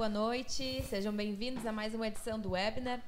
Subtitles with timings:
[0.00, 0.82] boa noite.
[0.88, 3.02] Sejam bem-vindos a mais uma edição do webinar.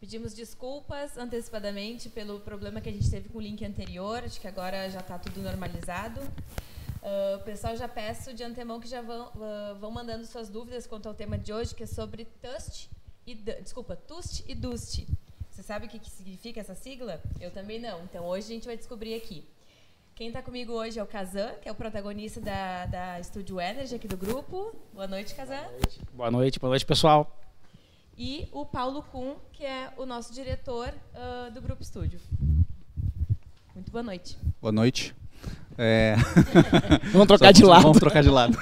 [0.00, 4.24] Pedimos desculpas antecipadamente pelo problema que a gente teve com o link anterior.
[4.24, 6.18] Acho que agora já está tudo normalizado.
[6.22, 11.06] Uh, pessoal, já peço de antemão que já vão, uh, vão mandando suas dúvidas quanto
[11.06, 12.88] ao tema de hoje, que é sobre TUST
[13.26, 15.06] e desculpa, TUST e DUST.
[15.50, 17.20] Você sabe o que, que significa essa sigla?
[17.38, 18.04] Eu também não.
[18.04, 19.44] Então hoje a gente vai descobrir aqui.
[20.18, 23.94] Quem está comigo hoje é o Kazan, que é o protagonista da, da Studio Energy
[23.94, 24.74] aqui do grupo.
[24.92, 25.60] Boa noite, Kazan.
[25.60, 27.40] Boa noite, boa noite, boa noite pessoal.
[28.18, 32.18] E o Paulo Kuhn, que é o nosso diretor uh, do Grupo Estúdio.
[33.72, 34.36] Muito boa noite.
[34.60, 35.14] Boa noite.
[35.78, 36.16] É...
[37.12, 37.82] vamos trocar de lado.
[37.82, 38.58] Vamos trocar de lado.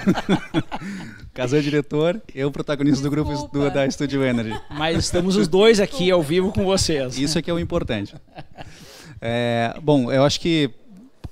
[1.32, 3.30] Kazan é diretor, eu protagonista Desculpa.
[3.30, 4.60] do grupo do, da Studio Energy.
[4.68, 6.14] Mas estamos os dois aqui Desculpa.
[6.16, 7.16] ao vivo com vocês.
[7.16, 8.14] Isso é que é o importante.
[9.22, 10.70] É, bom, eu acho que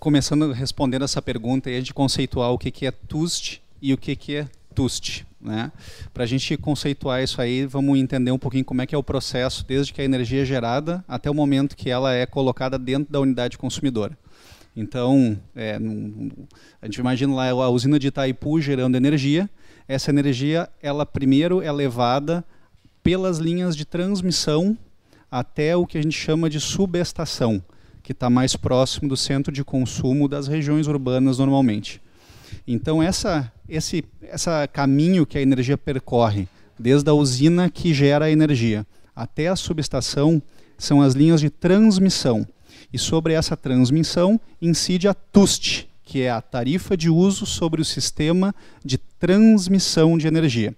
[0.05, 4.15] começando respondendo essa pergunta, a gente conceituar o que, que é TUST e o que,
[4.15, 5.27] que é TUST.
[5.41, 5.73] Né?
[6.13, 9.03] Para a gente conceituar isso aí, vamos entender um pouquinho como é que é o
[9.03, 13.11] processo, desde que a energia é gerada até o momento que ela é colocada dentro
[13.11, 14.15] da unidade consumidora.
[14.77, 15.79] Então, é,
[16.83, 19.49] a gente imagina lá a usina de Itaipu gerando energia.
[19.89, 22.45] Essa energia, ela primeiro é levada
[23.03, 24.77] pelas linhas de transmissão
[25.31, 27.65] até o que a gente chama de subestação
[28.05, 32.03] que está mais próximo do centro de consumo das regiões urbanas normalmente.
[32.69, 36.47] Então essa, esse essa caminho que a energia percorre,
[36.79, 40.43] desde a usina que gera a energia até a subestação,
[40.77, 42.47] são as linhas de transmissão.
[42.93, 47.85] E sobre essa transmissão incide a TUST, que é a tarifa de uso sobre o
[47.85, 50.77] sistema de transmissão de energia.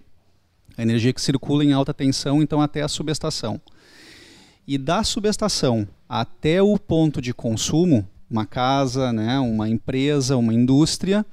[0.77, 3.59] A energia que circula em alta tensão, então, até a subestação.
[4.67, 11.25] E da subestação até o ponto de consumo, uma casa, né, uma empresa, uma indústria,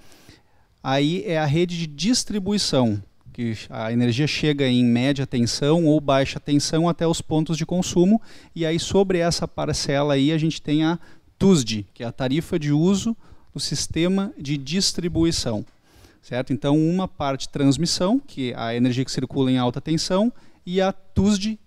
[0.82, 3.02] aí é a rede de distribuição,
[3.32, 8.20] que a energia chega em média tensão ou baixa tensão até os pontos de consumo,
[8.54, 10.98] e aí sobre essa parcela aí a gente tem a
[11.38, 13.16] TUSD, que é a tarifa de uso
[13.52, 15.64] do sistema de distribuição.
[16.22, 16.54] Certo?
[16.54, 20.32] Então, uma parte transmissão, que é a energia que circula em alta tensão,
[20.64, 21.58] e a TUSD,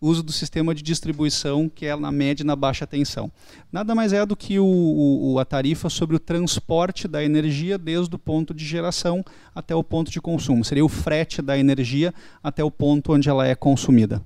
[0.00, 3.30] uso do sistema de distribuição, que é na média e na baixa tensão.
[3.70, 8.14] Nada mais é do que o, o, a tarifa sobre o transporte da energia desde
[8.14, 10.64] o ponto de geração até o ponto de consumo.
[10.64, 14.22] Seria o frete da energia até o ponto onde ela é consumida.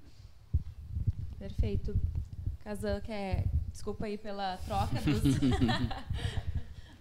[1.39, 1.97] Perfeito.
[2.65, 3.45] Kazan, quer...
[3.73, 5.23] Desculpa aí pela troca dos,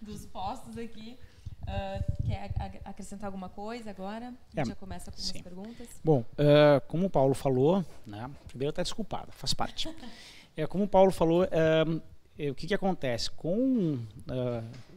[0.00, 1.18] dos postos aqui.
[1.62, 2.50] Uh, quer
[2.84, 4.26] acrescentar alguma coisa agora?
[4.26, 5.36] A gente é, já começa com sim.
[5.36, 5.88] as perguntas.
[6.04, 9.88] Bom, uh, como o Paulo falou, né, primeiro está desculpado, faz parte.
[10.56, 12.02] é, como o Paulo falou, uh,
[12.50, 13.30] o que, que acontece?
[13.30, 13.98] Com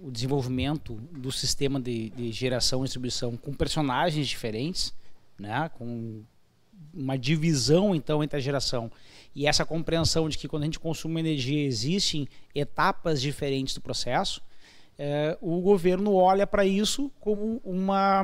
[0.02, 4.94] o desenvolvimento do sistema de, de, geração e distribuição com personagens diferentes,
[5.38, 6.24] né, com
[6.94, 8.90] uma divisão então entre a geração
[9.36, 14.42] e essa compreensão de que quando a gente consome energia existem etapas diferentes do processo,
[14.97, 18.23] é, o governo olha para isso como uma,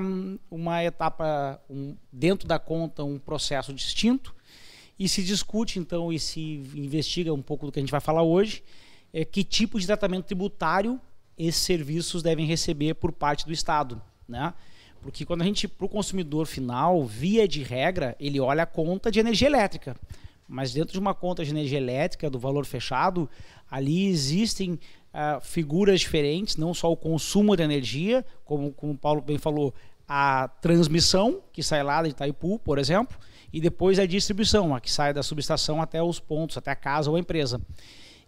[0.50, 4.34] uma etapa um, dentro da conta, um processo distinto,
[4.98, 8.24] e se discute então e se investiga um pouco do que a gente vai falar
[8.24, 8.64] hoje,
[9.12, 11.00] é, que tipo de tratamento tributário
[11.38, 14.02] esses serviços devem receber por parte do Estado.
[14.28, 14.54] Né?
[15.02, 19.12] Porque quando a gente, para o consumidor final, via de regra, ele olha a conta
[19.12, 19.98] de energia elétrica.
[20.52, 23.30] Mas dentro de uma conta de energia elétrica, do valor fechado,
[23.70, 29.22] ali existem uh, figuras diferentes, não só o consumo de energia, como, como o Paulo
[29.22, 29.74] bem falou,
[30.06, 33.18] a transmissão, que sai lá de Itaipu, por exemplo,
[33.54, 37.10] e depois a distribuição, a que sai da subestação até os pontos, até a casa
[37.10, 37.62] ou a empresa.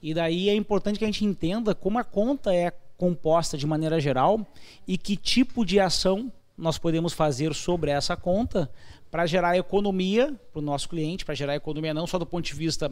[0.02, 4.00] E daí é importante que a gente entenda como a conta é composta de maneira
[4.00, 4.48] geral
[4.88, 8.72] e que tipo de ação nós podemos fazer sobre essa conta
[9.14, 12.56] para gerar economia para o nosso cliente, para gerar economia não só do ponto de
[12.56, 12.92] vista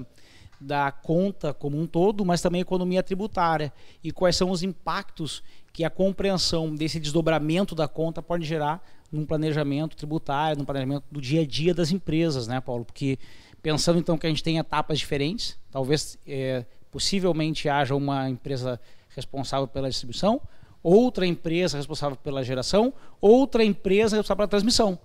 [0.60, 3.74] da conta como um todo, mas também economia tributária
[4.04, 5.42] e quais são os impactos
[5.74, 11.20] que a compreensão desse desdobramento da conta pode gerar num planejamento tributário, num planejamento do
[11.20, 12.86] dia a dia das empresas, né, Paulo?
[12.86, 13.18] Porque
[13.60, 18.80] pensando então que a gente tem etapas diferentes, talvez é, possivelmente haja uma empresa
[19.10, 20.40] responsável pela distribuição,
[20.84, 25.00] outra empresa responsável pela geração, outra empresa responsável pela transmissão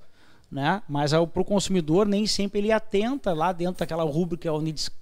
[0.51, 0.83] né?
[0.89, 4.49] Mas para o consumidor nem sempre ele atenta lá dentro daquela rúbrica,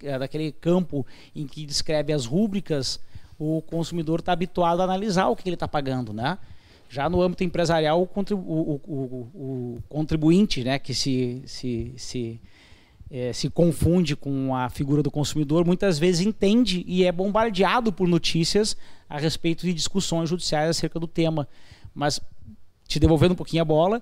[0.03, 1.05] é, daquele campo
[1.35, 2.99] em que descreve as rúbricas,
[3.37, 6.37] o consumidor está habituado a analisar o que ele está pagando, né?
[6.89, 8.95] Já no âmbito empresarial, o, contribu o, o,
[9.35, 12.39] o contribuinte, né, que se, se, se,
[13.09, 18.07] é, se confunde com a figura do consumidor, muitas vezes entende e é bombardeado por
[18.07, 18.77] notícias
[19.09, 21.47] a respeito de discussões judiciais acerca do tema.
[21.93, 22.21] Mas
[22.87, 24.01] te devolvendo um pouquinho a bola,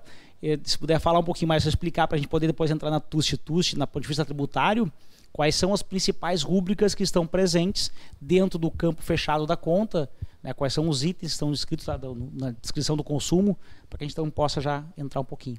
[0.62, 3.36] se puder falar um pouquinho mais, explicar para a gente poder depois entrar na TUST
[3.38, 4.92] TUST, na ponto de vista tributário,
[5.32, 7.90] quais são as principais rúbricas que estão presentes
[8.20, 10.08] dentro do campo fechado da conta,
[10.42, 11.86] né, quais são os itens que estão descritos
[12.34, 13.58] na descrição do consumo,
[13.88, 15.58] para que a gente então possa já entrar um pouquinho.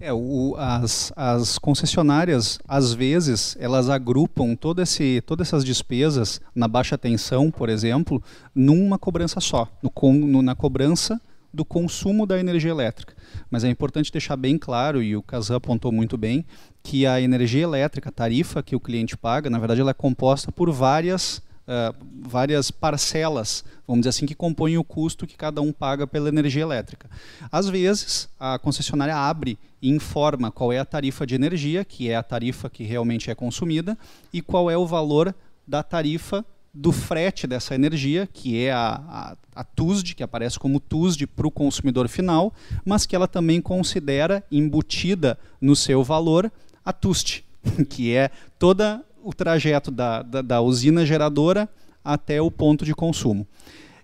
[0.00, 6.68] É, o, as, as concessionárias, às vezes, elas agrupam todo esse, todas essas despesas na
[6.68, 8.22] baixa tensão, por exemplo,
[8.54, 11.20] numa cobrança só, no, no, na cobrança
[11.52, 13.14] do consumo da energia elétrica.
[13.50, 16.44] Mas é importante deixar bem claro, e o Kazan apontou muito bem,
[16.82, 20.52] que a energia elétrica, a tarifa que o cliente paga, na verdade ela é composta
[20.52, 25.72] por várias, uh, várias parcelas, vamos dizer assim, que compõem o custo que cada um
[25.72, 27.08] paga pela energia elétrica.
[27.50, 32.16] Às vezes, a concessionária abre e informa qual é a tarifa de energia, que é
[32.16, 33.96] a tarifa que realmente é consumida,
[34.32, 35.34] e qual é o valor
[35.66, 36.44] da tarifa
[36.80, 41.46] do frete dessa energia, que é a, a, a TUSD, que aparece como TUSD para
[41.46, 42.54] o consumidor final,
[42.84, 46.52] mas que ela também considera embutida no seu valor
[46.84, 47.44] a TUST,
[47.90, 48.30] que é
[48.60, 51.68] todo o trajeto da, da, da usina geradora
[52.04, 53.44] até o ponto de consumo.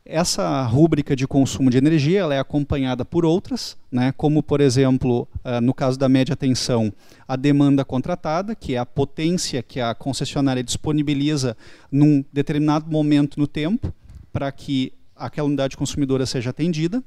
[0.06, 5.26] Essa rúbrica de consumo de energia ela é acompanhada por outras, né, como, por exemplo,
[5.42, 6.92] uh, no caso da média tensão,
[7.26, 11.56] a demanda contratada, que é a potência que a concessionária disponibiliza
[11.90, 13.94] num determinado momento no tempo
[14.30, 17.02] para que aquela unidade consumidora seja atendida.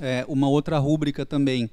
[0.00, 1.68] É, uma outra rúbrica também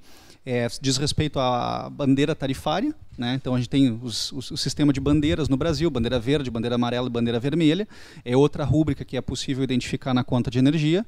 [0.45, 2.94] é, diz respeito à bandeira tarifária.
[3.18, 3.36] Né?
[3.36, 6.75] Então a gente tem os, os, o sistema de bandeiras no Brasil, bandeira verde, bandeira
[6.75, 7.88] amarela e bandeira vermelha.
[8.25, 11.06] É outra rúbrica que é possível identificar na conta de energia.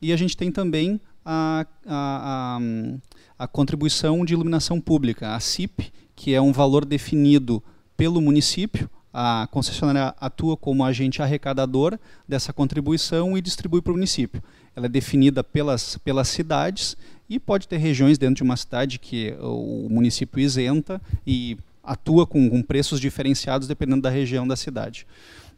[0.00, 5.92] E a gente tem também a, a, a, a contribuição de iluminação pública, a CIP,
[6.14, 7.62] que é um valor definido
[7.96, 8.88] pelo município.
[9.12, 14.42] A concessionária atua como agente arrecadador dessa contribuição e distribui para o município.
[14.78, 16.96] Ela é definida pelas, pelas cidades
[17.28, 22.48] e pode ter regiões dentro de uma cidade que o município isenta e atua com,
[22.48, 25.04] com preços diferenciados dependendo da região da cidade.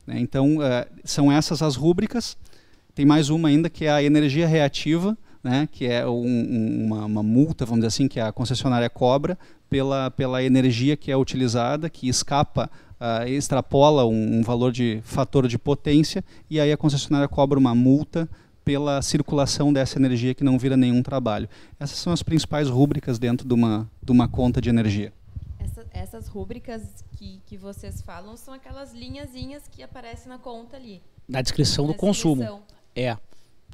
[0.06, 0.19] Né?
[0.20, 2.34] Então, uh, são essas as rúbricas.
[2.94, 7.22] Tem mais uma ainda que é a energia reativa, né, que é um, uma, uma,
[7.22, 9.38] multa, vamos dizer assim, que a concessionária cobra
[9.69, 15.46] pela, pela energia que é utilizada, que escapa, uh, extrapola um, um, valor de fator
[15.46, 18.28] de potência, e aí a concessionária cobra uma multa
[18.70, 21.49] pela circulação dessa energia que não vira nenhum trabalho.
[21.81, 25.12] Essas são as principais rúbricas dentro de uma, de uma conta de energia.
[25.58, 31.02] Essa, essas rúbricas que, que vocês falam são aquelas linhazinhas que aparecem na conta ali.
[31.28, 32.37] Na descrição na do descrição.
[32.37, 32.62] consumo.
[32.94, 33.17] É,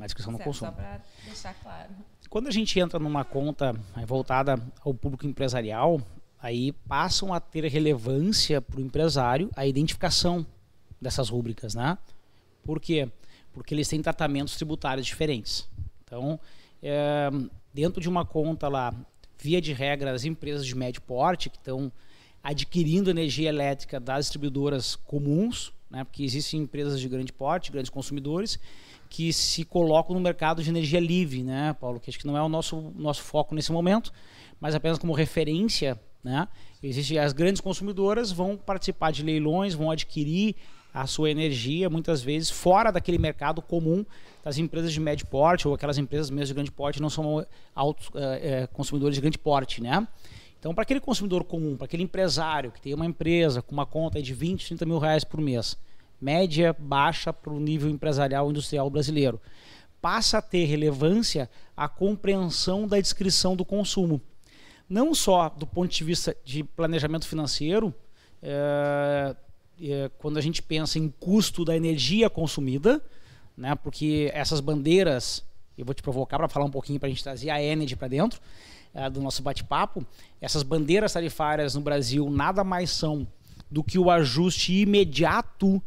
[0.00, 0.70] na descrição certo, do consumo.
[0.70, 1.90] Só para deixar claro.
[2.30, 6.00] Quando a gente entra numa conta voltada ao público empresarial,
[6.40, 10.46] aí passam a ter relevância para o empresário a identificação
[10.98, 11.98] dessas rúbricas, né?
[12.64, 13.06] Por quê?
[13.06, 13.25] Porque
[13.56, 15.66] porque eles têm tratamentos tributários diferentes.
[16.04, 16.38] Então,
[16.82, 17.30] é,
[17.72, 18.94] dentro de uma conta lá,
[19.38, 21.90] via de regra, as empresas de médio porte que estão
[22.44, 28.58] adquirindo energia elétrica das distribuidoras comuns, né, porque existem empresas de grande porte, grandes consumidores,
[29.08, 31.98] que se colocam no mercado de energia livre, né, Paulo?
[31.98, 34.12] Que acho que não é o nosso, nosso foco nesse momento,
[34.60, 36.46] mas apenas como referência, né?
[36.82, 40.56] Existem as grandes consumidoras vão participar de leilões, vão adquirir
[40.96, 44.02] a sua energia, muitas vezes, fora daquele mercado comum
[44.42, 48.08] das empresas de médio porte ou aquelas empresas mesmo de grande porte não são autos,
[48.14, 50.08] é, é, consumidores de grande porte, né?
[50.58, 54.22] Então, para aquele consumidor comum, para aquele empresário que tem uma empresa com uma conta
[54.22, 55.76] de 20, 30 mil reais por mês,
[56.18, 59.38] média baixa para o nível empresarial industrial brasileiro,
[60.00, 64.18] passa a ter relevância a compreensão da descrição do consumo.
[64.88, 67.94] Não só do ponto de vista de planejamento financeiro,
[68.42, 69.36] é,
[69.80, 73.02] é, quando a gente pensa em custo da energia consumida,
[73.56, 75.44] né, porque essas bandeiras,
[75.76, 78.08] eu vou te provocar para falar um pouquinho para a gente trazer a Energy para
[78.08, 78.40] dentro
[78.94, 80.04] é, do nosso bate-papo,
[80.40, 83.26] essas bandeiras tarifárias no Brasil nada mais são
[83.70, 85.82] do que o ajuste imediato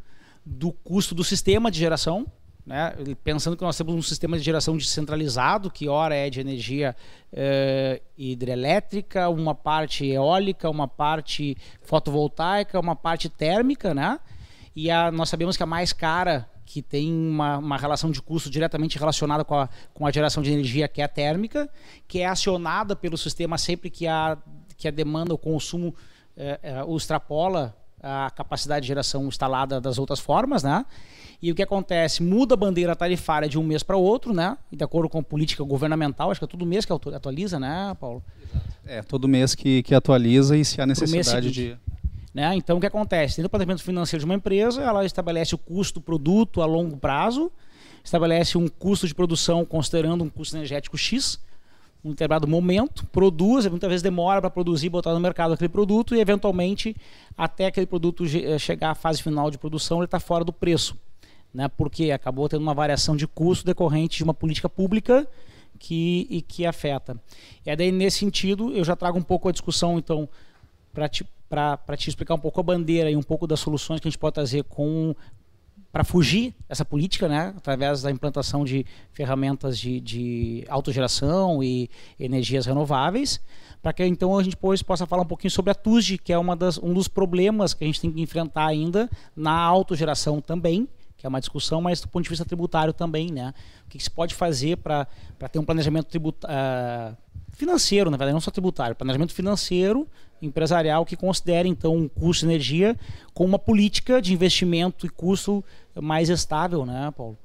[0.45, 2.25] do custo do sistema de geração,
[2.69, 2.93] né?
[3.23, 6.95] pensando que nós temos um sistema de geração descentralizado, que ora é de energia
[7.33, 14.19] é, hidrelétrica, uma parte eólica, uma parte fotovoltaica, uma parte térmica, né?
[14.75, 18.51] E a, nós sabemos que a mais cara, que tem uma, uma relação de custo
[18.51, 21.67] diretamente relacionada com a, com a geração de energia, que é a térmica,
[22.07, 24.37] que é acionada pelo sistema sempre que a,
[24.77, 25.95] que a demanda, o consumo
[26.37, 30.85] é, é, extrapola a capacidade de geração instalada das outras formas, né?
[31.41, 32.21] E o que acontece?
[32.21, 34.57] Muda a bandeira tarifária de um mês para outro, né?
[34.71, 37.95] E de acordo com a política governamental, acho que é todo mês que atualiza, né,
[37.99, 38.21] Paulo?
[38.85, 41.77] É, todo mês que, que atualiza e se há necessidade de.
[42.33, 42.55] Né?
[42.55, 43.37] Então, o que acontece?
[43.37, 46.97] Dentro do departamento financeiro de uma empresa, ela estabelece o custo do produto a longo
[46.97, 47.51] prazo,
[48.03, 51.39] estabelece um custo de produção considerando um custo energético X,
[52.03, 56.19] um determinado momento, produz, muitas vezes demora para produzir botar no mercado aquele produto e
[56.19, 56.95] eventualmente
[57.37, 60.97] até aquele produto eh, chegar à fase final de produção ele está fora do preço,
[61.53, 61.67] né?
[61.67, 65.27] Porque acabou tendo uma variação de custo decorrente de uma política pública
[65.77, 67.17] que e que afeta.
[67.65, 70.27] E daí nesse sentido eu já trago um pouco a discussão então
[70.93, 74.07] para te para te explicar um pouco a bandeira e um pouco das soluções que
[74.07, 75.15] a gente pode trazer com
[75.91, 82.65] para fugir dessa política, né, através da implantação de ferramentas de, de autogeração e energias
[82.65, 83.41] renováveis,
[83.81, 86.37] para que então a gente depois possa falar um pouquinho sobre a TUSD, que é
[86.37, 90.87] uma das, um dos problemas que a gente tem que enfrentar ainda na autogeração também,
[91.17, 93.53] que é uma discussão, mas do ponto de vista tributário também, né?
[93.85, 95.05] O que, que se pode fazer para
[95.51, 97.17] ter um planejamento tributário, uh,
[97.51, 100.07] financeiro, na verdade, não só tributário, planejamento financeiro
[100.41, 102.95] empresarial que considere então um custo energia
[103.33, 105.63] com uma política de investimento e custo
[105.95, 107.37] mais estável, né, Paulo?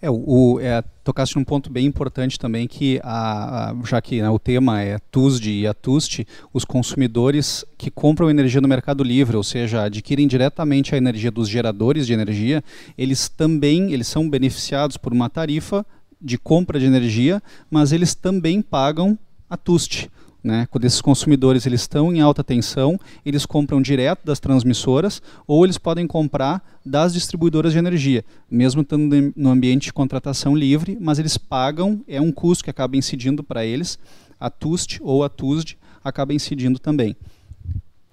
[0.00, 4.28] É, o, é, tocaste num ponto bem importante também que a, a já que né,
[4.28, 9.36] o tema é TUSD e a TUST, os consumidores que compram energia no Mercado Livre,
[9.36, 12.64] ou seja, adquirem diretamente a energia dos geradores de energia,
[12.98, 15.86] eles também eles são beneficiados por uma tarifa
[16.20, 19.16] de compra de energia, mas eles também pagam
[19.48, 20.10] a TUST,
[20.42, 20.66] né?
[20.70, 25.78] Quando esses consumidores eles estão em alta tensão, eles compram direto das transmissoras ou eles
[25.78, 31.36] podem comprar das distribuidoras de energia, mesmo estando no ambiente de contratação livre, mas eles
[31.38, 33.98] pagam, é um custo que acaba incidindo para eles,
[34.40, 37.16] a TUST ou a TUSD acaba incidindo também.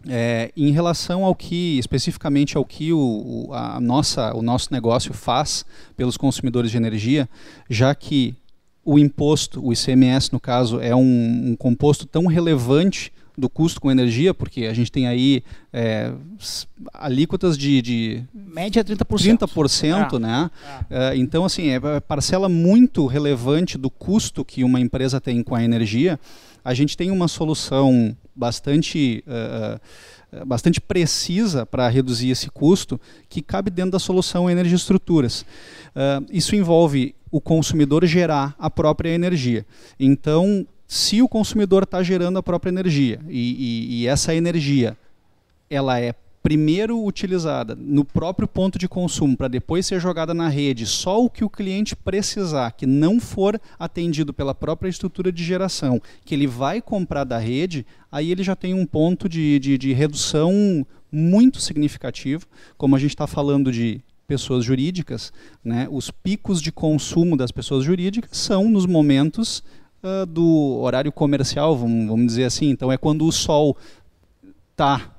[0.08, 5.66] É, em relação ao que, especificamente ao que o, a nossa, o nosso negócio faz
[5.98, 7.28] pelos consumidores de energia,
[7.70, 8.34] já que
[8.90, 13.92] o imposto, o ICMS no caso, é um, um composto tão relevante do custo com
[13.92, 16.12] energia, porque a gente tem aí é,
[16.92, 20.52] alíquotas de, de média 30%, 30% ah, né?
[20.66, 20.86] Ah.
[20.90, 25.64] É, então assim, é parcela muito relevante do custo que uma empresa tem com a
[25.64, 26.20] energia.
[26.66, 29.80] A gente tem uma solução bastante uh,
[30.46, 35.42] bastante precisa para reduzir esse custo, que cabe dentro da solução Energia Estruturas.
[35.42, 39.66] Uh, isso envolve o consumidor gerar a própria energia.
[40.00, 44.98] Então, se o consumidor está gerando a própria energia e, e, e essa energia
[45.70, 50.86] ela é primeiro utilizada no próprio ponto de consumo para depois ser jogada na rede,
[50.86, 56.02] só o que o cliente precisar, que não for atendido pela própria estrutura de geração,
[56.26, 59.94] que ele vai comprar da rede, aí ele já tem um ponto de, de, de
[59.94, 62.46] redução muito significativo.
[62.78, 65.34] Como a gente está falando de pessoas jurídicas,
[65.66, 69.64] né, os picos de consumo das pessoas jurídicas são nos momentos
[70.04, 72.70] uh, do horário comercial, vamos, vamos dizer assim.
[72.70, 73.76] Então é quando o sol
[74.70, 75.16] está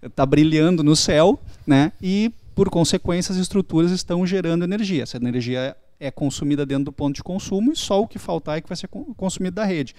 [0.00, 1.92] está brilhando no céu, né?
[2.00, 5.02] E por consequência as estruturas estão gerando energia.
[5.02, 8.60] Essa energia é consumida dentro do ponto de consumo e só o que faltar é
[8.60, 9.92] que vai ser consumido da rede.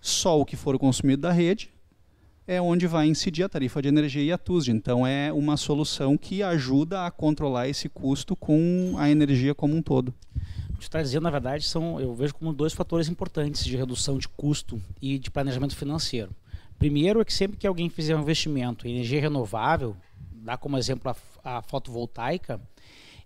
[0.00, 1.70] Só o que for consumido da rede
[2.46, 4.70] é onde vai incidir a tarifa de energia e a TUSD.
[4.70, 9.82] Então é uma solução que ajuda a controlar esse custo com a energia como um
[9.82, 10.14] todo.
[10.70, 14.18] O que está dizendo, na verdade, são, eu vejo como dois fatores importantes de redução
[14.18, 16.30] de custo e de planejamento financeiro.
[16.78, 19.96] Primeiro é que sempre que alguém fizer um investimento em energia renovável,
[20.32, 21.10] dá como exemplo
[21.42, 22.60] a, a fotovoltaica,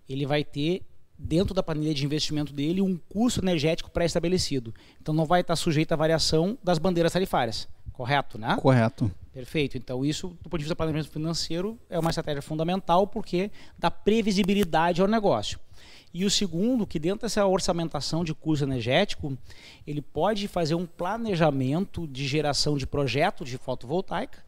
[0.07, 0.81] ele vai ter
[1.17, 4.73] dentro da planilha de investimento dele um custo energético pré-estabelecido.
[4.99, 7.67] Então não vai estar sujeito à variação das bandeiras tarifárias.
[8.01, 8.57] Correto, né?
[8.59, 9.11] Correto.
[9.31, 9.77] Perfeito.
[9.77, 13.91] Então isso, do ponto de vista do planejamento financeiro, é uma estratégia fundamental porque dá
[13.91, 15.59] previsibilidade ao negócio.
[16.11, 19.37] E o segundo, que dentro dessa orçamentação de custo energético,
[19.85, 24.43] ele pode fazer um planejamento de geração de projetos de fotovoltaica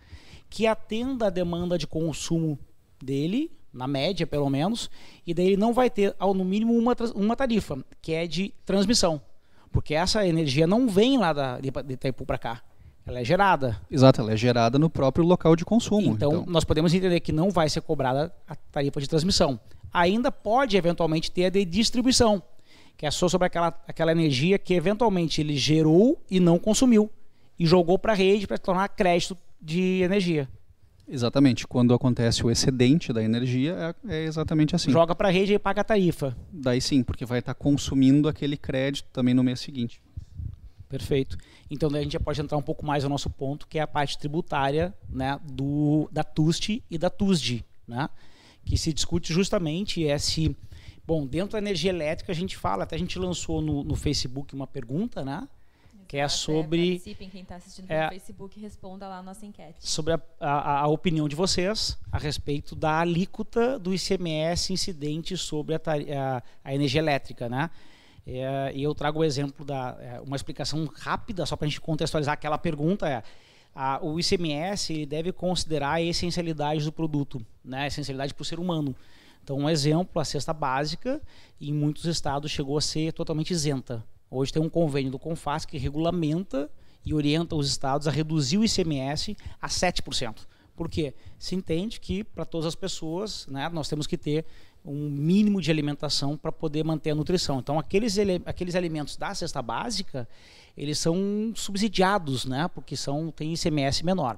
[0.50, 2.58] que atenda a demanda de consumo
[3.00, 4.90] dele, na média pelo menos,
[5.28, 8.52] e daí ele não vai ter, ao no mínimo, uma, uma tarifa, que é de
[8.66, 9.22] transmissão.
[9.72, 12.64] Porque essa energia não vem lá da, de Itaipu para cá.
[13.06, 13.80] Ela é gerada.
[13.92, 16.14] Exato, ela é gerada no próprio local de consumo.
[16.14, 19.60] Então, então, nós podemos entender que não vai ser cobrada a tarifa de transmissão
[19.94, 22.42] ainda pode eventualmente ter a de distribuição,
[22.98, 27.10] que é só sobre aquela, aquela energia que eventualmente ele gerou e não consumiu
[27.60, 30.50] e jogou para a rede para tornar crédito de energia.
[31.08, 31.68] Exatamente.
[31.68, 34.90] Quando acontece o excedente da energia, é, é exatamente assim.
[34.90, 36.36] Joga para a rede e paga a tarifa.
[36.52, 40.02] Daí sim, porque vai estar tá consumindo aquele crédito também no mês seguinte.
[40.98, 41.38] Perfeito.
[41.72, 43.82] Então daí a gente já pode entrar um pouco mais no nosso ponto, que é
[43.82, 47.66] a parte tributária né, do, da TUST e da TUSD.
[47.88, 48.08] Né?
[48.66, 50.56] que se discute justamente é se,
[51.06, 54.54] bom, dentro da energia elétrica a gente fala, até a gente lançou no, no Facebook
[54.56, 55.48] uma pergunta, né?
[56.08, 56.80] que é sobre.
[56.80, 59.78] É, participem, quem está assistindo pelo é, Facebook, responda lá a nossa enquete.
[59.80, 65.74] Sobre a, a, a, opinião de vocês a respeito da alíquota do ICMS incidente sobre
[65.74, 67.72] a, a energia elétrica, né?
[68.26, 71.82] É, e eu trago o exemplo da é, uma explicação rápida só para a gente
[71.82, 73.22] contextualizar aquela pergunta é
[73.76, 78.60] a, o ICMS deve considerar a essencialidade do produto, né, a essencialidade para o ser
[78.60, 78.96] humano.
[79.44, 81.22] Então, um exemplo, a cesta básica,
[81.60, 84.04] em muitos estados chegou a ser totalmente isenta.
[84.32, 86.70] Hoje tem um convênio do CONFAS que regulamenta
[87.06, 90.48] e orienta os estados a reduzir o ICMS a 7%.
[90.76, 91.14] Por quê?
[91.38, 94.46] Se entende que para todas as pessoas né, nós temos que ter
[94.86, 97.60] um mínimo de alimentação para poder manter a nutrição.
[97.60, 100.28] Então, aqueles, aqueles alimentos da cesta básica,
[100.76, 104.38] eles são subsidiados, né, porque são, tem ICMS menor.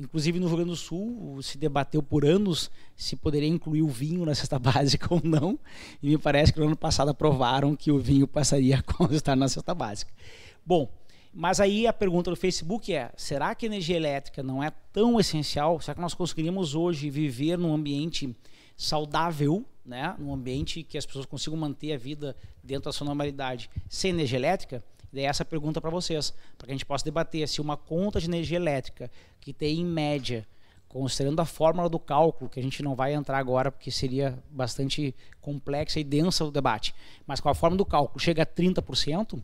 [0.00, 4.24] Inclusive no Rio Grande do Sul se debateu por anos se poderia incluir o vinho
[4.24, 5.58] na cesta básica ou não.
[6.00, 9.48] E me parece que no ano passado aprovaram que o vinho passaria a estar na
[9.48, 10.12] cesta básica.
[10.64, 10.88] Bom,
[11.34, 15.18] mas aí a pergunta do Facebook é: será que a energia elétrica não é tão
[15.18, 15.80] essencial?
[15.80, 18.34] Será que nós conseguiríamos hoje viver num ambiente
[18.78, 20.14] saudável, né?
[20.18, 24.38] num ambiente que as pessoas consigam manter a vida dentro da sua normalidade sem energia
[24.38, 24.82] elétrica?
[25.12, 28.26] Daí essa pergunta para vocês, para que a gente possa debater se uma conta de
[28.26, 30.46] energia elétrica que tem em média,
[30.86, 35.14] considerando a fórmula do cálculo, que a gente não vai entrar agora porque seria bastante
[35.40, 36.94] complexa e densa o debate,
[37.26, 39.42] mas com a fórmula do cálculo chega a 30%,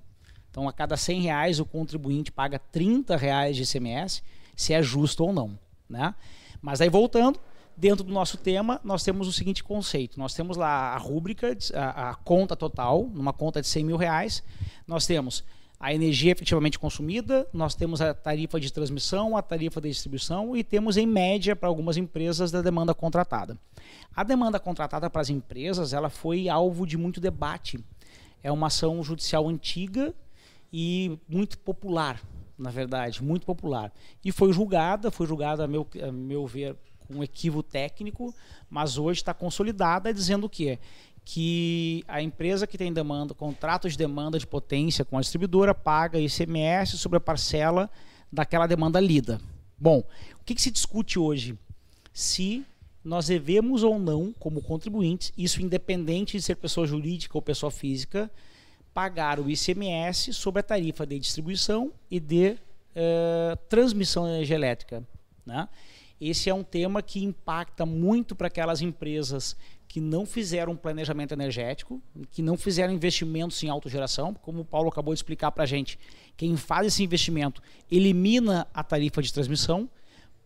[0.51, 4.23] então a cada 100 reais o contribuinte paga 30 reais de ICMS,
[4.55, 5.59] se é justo ou não.
[5.89, 6.15] Né?
[6.63, 7.41] Mas aí voltando,
[7.77, 12.11] dentro do nosso tema, nós temos o seguinte conceito: nós temos lá a rúbrica, a,
[12.11, 14.43] a, conta total, numa conta de 100 mil reais,
[14.87, 15.45] nós temos
[15.79, 20.65] a energia efetivamente consumida, nós temos a tarifa de transmissão, a tarifa de distribuição e
[20.65, 23.59] temos em média para algumas empresas da demanda contratada.
[24.17, 27.85] A demanda contratada para as empresas, ela foi alvo de muito debate.
[28.43, 30.15] É uma ação judicial antiga
[30.73, 32.19] e muito popular,
[32.57, 33.93] na verdade, muito popular.
[34.25, 38.35] E foi julgada, foi julgada a meu, a meu ver com um equívoco técnico,
[38.69, 40.79] mas hoje está consolidada dizendo o quê?
[41.25, 46.19] Que a empresa que tem demanda, contrato de demanda de potência com a distribuidora, paga
[46.19, 47.91] ICMS sobre a parcela
[48.31, 49.41] daquela demanda lida.
[49.79, 50.05] Bom,
[50.41, 51.59] o que, que se discute hoje?
[52.13, 52.65] Se
[53.05, 58.31] nós devemos ou não, como contribuintes, isso independente de ser pessoa jurídica ou pessoa física,
[58.95, 62.57] pagar o ICMS sobre a tarifa de distribuição e de
[62.95, 65.03] uh, transmissão de energia elétrica.
[65.45, 65.69] Né?
[66.27, 69.55] Esse é um tema que impacta muito para aquelas empresas
[69.87, 75.13] que não fizeram planejamento energético, que não fizeram investimentos em autogeração, como o Paulo acabou
[75.13, 75.99] de explicar para a gente.
[76.35, 79.87] Quem faz esse investimento elimina a tarifa de transmissão,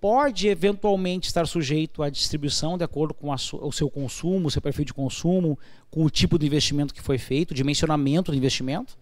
[0.01, 4.85] pode eventualmente estar sujeito à distribuição de acordo com o seu consumo, o seu perfil
[4.85, 5.57] de consumo,
[5.93, 8.99] com o tipo de investimento que foi feito, dimensionamento do investimento.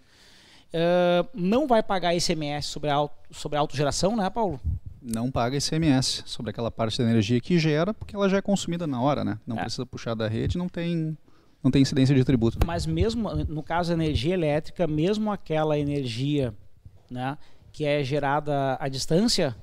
[0.68, 2.90] Uh, não vai pagar ICMS sobre
[3.30, 4.60] sobre a autogeração, né, Paulo?
[5.06, 8.86] Não paga ICMS sobre aquela parte da energia que gera, porque ela já é consumida
[8.86, 9.38] na hora, né?
[9.46, 9.62] Não é.
[9.62, 11.16] precisa puxar da rede, não tem
[11.62, 12.58] não tem incidência de tributo.
[12.66, 16.54] Mas mesmo no caso da energia elétrica, mesmo aquela energia,
[17.10, 17.36] né,
[17.72, 19.56] que é gerada à distância,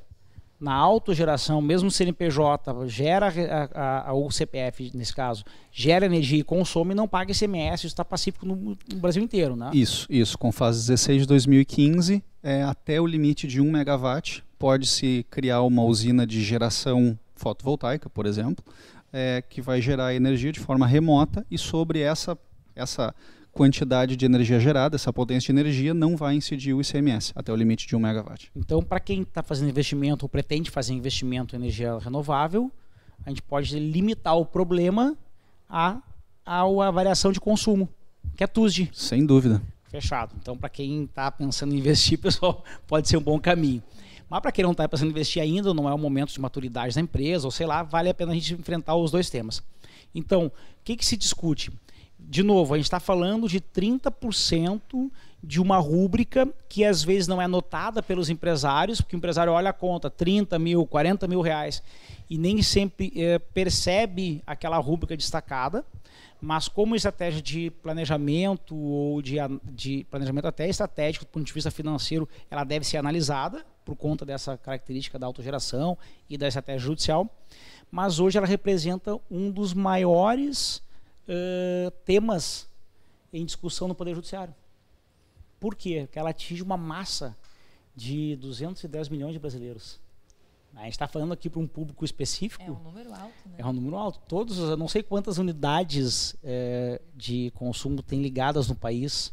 [0.60, 3.27] na autogeração, mesmo o CNPJ gera
[3.73, 8.06] a, a, o CPF nesse caso, gera energia e consome, não paga ICMS, isso está
[8.06, 9.71] pacífico no, no, Brasil inteiro, né?
[9.73, 10.38] Isso, isso.
[10.38, 15.84] Com fase 16 de 2015, é, até o limite de 1 megawatt, pode-se criar uma
[15.84, 18.63] usina de geração fotovoltaica, por exemplo,
[19.12, 22.38] é, que vai gerar energia de forma remota e sobre essa,
[22.73, 23.13] essa
[23.52, 27.58] quantidade de energia gerada, essa potência de energia, não vai incidir o ICMS até o
[27.58, 28.49] limite de 1 megawatt.
[28.56, 32.71] Então, para quem está fazendo investimento ou pretende fazer investimento em energia renovável,
[33.26, 35.17] a gente pode limitar o problema
[35.69, 35.97] a,
[36.45, 37.89] a, a variação de consumo,
[38.38, 38.91] que é TUSD.
[38.93, 39.62] Sem dúvida.
[39.89, 40.34] Fechado.
[40.41, 43.84] Então, para quem está pensando em investir, pessoal, pode ser um bom caminho.
[44.34, 46.96] Mas para quem não está pensando em investir ainda, não é o momento de maturidade
[46.96, 49.62] da empresa, ou sei lá, vale a pena a gente enfrentar os dois temas.
[50.15, 50.52] Então, o
[50.84, 51.72] que, que se discute?
[52.17, 55.12] De novo, a gente está falando de 30%
[55.43, 59.69] de uma rúbrica que às vezes não é notada pelos empresários, porque o empresário olha
[59.69, 61.84] a conta, 30 mil, 40 mil reais,
[62.28, 65.86] e nem sempre é, percebe aquela rúbrica destacada
[66.41, 71.72] mas como estratégia de planejamento ou de, de, planejamento até estratégico do ponto de vista
[71.72, 75.98] financeiro, ela deve ser analisada por conta dessa característica da autogeração
[76.30, 77.30] e da estratégia judicial.
[77.91, 80.78] Mas hoje ela representa um dos maiores
[81.28, 82.67] uh, temas
[83.32, 84.54] em discussão no Poder Judiciário.
[85.60, 86.02] Por quê?
[86.06, 87.38] Porque ela atinge uma massa
[87.96, 90.02] de 210 milhões de brasileiros.
[90.76, 92.63] A gente está falando aqui para um público específico.
[92.63, 93.56] É um número alto, né?
[93.60, 94.19] É um número alto.
[94.28, 99.32] Todos, eu não sei quantas unidades é, de consumo tem ligadas no país.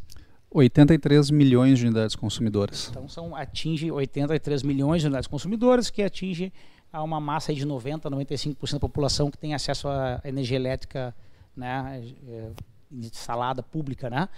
[0.52, 2.88] 83 milhões de unidades consumidoras.
[2.90, 6.52] Então são, atinge 83 milhões de unidades consumidoras, que atinge
[6.92, 11.14] a uma massa de 90, 95% da população que tem acesso à energia elétrica
[11.56, 12.50] né, é,
[13.12, 14.28] salada pública, né?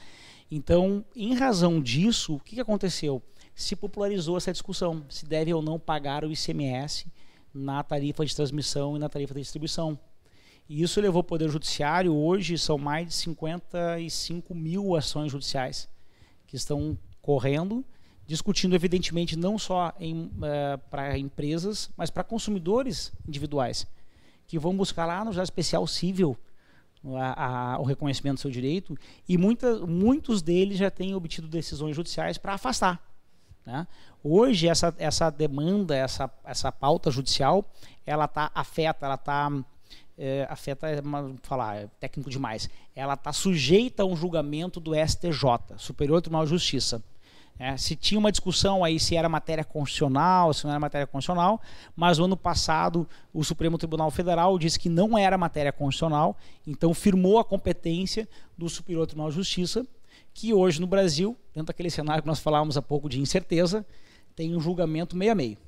[0.51, 3.23] Então, em razão disso, o que, que aconteceu?
[3.55, 7.07] Se popularizou essa discussão, se deve ou não pagar o ICMS
[7.55, 9.99] na tarifa de transmissão e na tarifa de distribuição.
[10.69, 15.89] E isso levou o Poder Judiciário, hoje são mais de 55 mil ações judiciais
[16.53, 17.83] que estão correndo,
[18.27, 23.87] discutindo, evidentemente, não só uh, para empresas, mas para consumidores individuais,
[24.47, 26.37] que vão buscar lá no Juizado Especial Civil
[27.17, 28.95] a, a, o reconhecimento do seu direito,
[29.27, 33.03] e muita, muitos deles já têm obtido decisões judiciais para afastar.
[33.65, 33.87] Né?
[34.23, 37.65] Hoje, essa, essa demanda, essa, essa pauta judicial,
[38.05, 39.51] ela tá, afeta, ela está
[40.23, 41.03] é, afeta, é
[41.43, 46.51] falar, é técnico demais, ela está sujeita a um julgamento do STJ, Superior Tribunal de
[46.51, 47.03] Justiça.
[47.59, 51.61] É, se tinha uma discussão aí se era matéria constitucional, se não era matéria constitucional,
[51.97, 56.95] mas no ano passado o Supremo Tribunal Federal disse que não era matéria constitucional, então
[56.95, 59.85] firmou a competência do Superior Tribunal de Justiça,
[60.33, 63.85] que hoje no Brasil, dentro daquele cenário que nós falávamos há pouco de incerteza,
[64.37, 65.59] tem um julgamento meio a meio.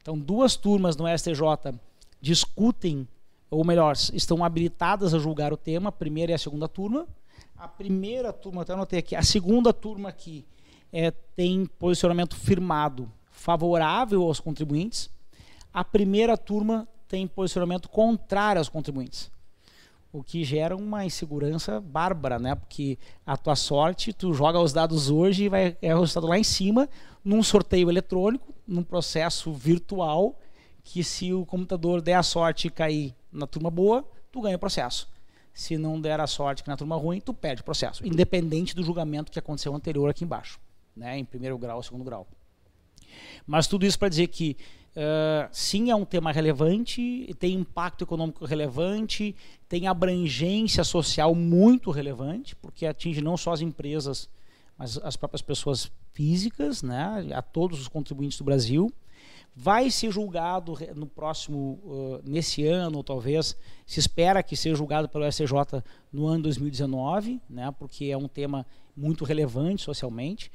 [0.00, 1.78] Então, duas turmas no STJ
[2.20, 3.06] discutem
[3.52, 7.06] ou melhor, estão habilitadas a julgar o tema, a primeira e a segunda turma.
[7.54, 10.46] A primeira turma, até anotei aqui, a segunda turma aqui
[10.90, 15.10] é, tem posicionamento firmado favorável aos contribuintes.
[15.72, 19.30] A primeira turma tem posicionamento contrário aos contribuintes.
[20.10, 22.54] O que gera uma insegurança bárbara, né?
[22.54, 26.38] Porque a tua sorte, tu joga os dados hoje e vai é o resultado lá
[26.38, 26.88] em cima,
[27.22, 30.38] num sorteio eletrônico, num processo virtual,
[30.82, 34.58] que se o computador der a sorte e cair na turma boa, tu ganha o
[34.58, 35.08] processo.
[35.54, 38.82] Se não der a sorte que na turma ruim, tu perde o processo, independente do
[38.82, 40.58] julgamento que aconteceu anterior aqui embaixo,
[40.96, 42.26] né, em primeiro grau segundo grau.
[43.46, 44.56] Mas tudo isso para dizer que
[44.96, 49.36] uh, sim é um tema relevante, tem impacto econômico relevante,
[49.68, 54.28] tem abrangência social muito relevante, porque atinge não só as empresas,
[54.78, 58.92] mas as próprias pessoas físicas, né, a todos os contribuintes do Brasil
[59.54, 65.30] vai ser julgado no próximo, uh, nesse ano, talvez, se espera que seja julgado pelo
[65.30, 70.50] STJ no ano 2019, né, porque é um tema muito relevante socialmente,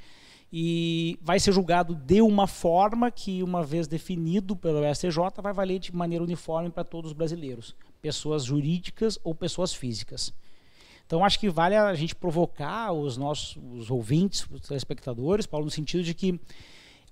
[0.52, 5.78] e vai ser julgado de uma forma que, uma vez definido pelo STJ, vai valer
[5.78, 10.32] de maneira uniforme para todos os brasileiros, pessoas jurídicas ou pessoas físicas.
[11.06, 15.70] Então, acho que vale a gente provocar os nossos os ouvintes, os telespectadores, Paulo, no
[15.70, 16.38] sentido de que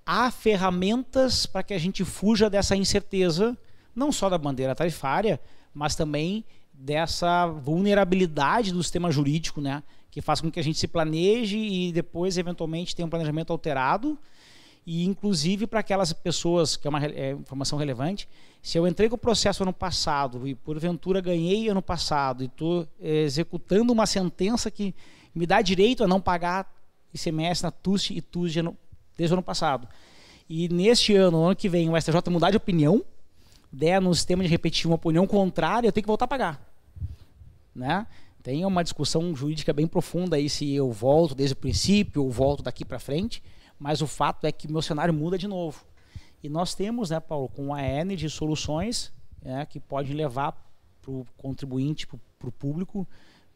[0.07, 3.59] há ferramentas para que a gente fuja dessa incerteza,
[3.95, 5.41] não só da bandeira tarifária,
[5.75, 10.87] mas também dessa vulnerabilidade do sistema jurídico, né, que faz com que a gente se
[10.87, 14.17] planeje e depois eventualmente tenha um planejamento alterado.
[14.87, 18.29] E inclusive para aquelas pessoas que é uma é, informação relevante,
[18.63, 22.87] se eu entrei com o processo ano passado e porventura ganhei ano passado e estou
[23.01, 24.95] é, executando uma sentença que
[25.35, 26.73] me dá direito a não pagar
[27.13, 28.63] ICMS na TUST e TUST
[29.17, 29.89] desde o ano passado.
[30.49, 33.05] E neste ano, ano que vem, o STJ mudar de opinião,
[33.73, 36.73] der no sistema de repetir uma opinião contrária, eu tenho que voltar a pagar.
[37.75, 38.07] Né?
[38.43, 42.63] Tem uma discussão jurídica bem profunda aí se eu volto desde o princípio ou volto
[42.63, 43.43] daqui para frente,
[43.79, 45.85] mas o fato é que o meu cenário muda de novo.
[46.43, 50.53] E nós temos, né, Paulo, com a N de soluções né, que podem levar
[51.03, 53.07] para o contribuinte, para o público,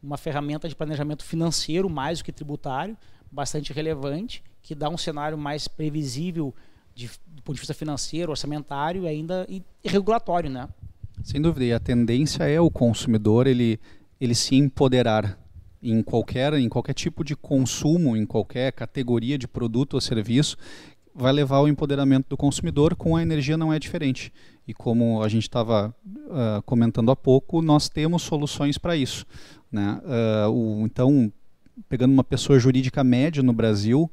[0.03, 2.97] uma ferramenta de planejamento financeiro mais do que tributário,
[3.31, 6.53] bastante relevante, que dá um cenário mais previsível
[6.93, 10.67] de, do ponto de vista financeiro, orçamentário ainda e, regulatório, né?
[11.23, 13.79] Sem dúvida, e a tendência é o consumidor ele,
[14.19, 15.37] ele se empoderar
[15.81, 20.57] em qualquer, em qualquer tipo de consumo, em qualquer categoria de produto ou serviço,
[21.13, 24.31] vai levar ao empoderamento do consumidor, com a energia não é diferente.
[24.67, 29.25] E como a gente estava uh, comentando há pouco, nós temos soluções para isso.
[29.71, 29.99] Né?
[30.03, 31.31] Uh, o, então,
[31.89, 34.09] pegando uma pessoa jurídica média no Brasil,